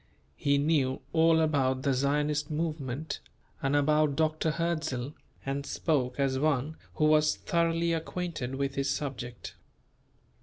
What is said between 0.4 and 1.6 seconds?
knew all